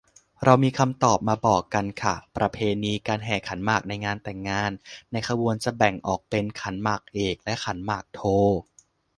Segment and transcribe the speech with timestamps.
[0.43, 4.71] เรามีคำตอบมาบอกกันค่ะ ประเพณีการแห่ขันหมากในงานแต่งงาน
[5.11, 8.21] ในขบวนจะแบ่งออกเป็น ขันหมากเอก และ ขันหมากโท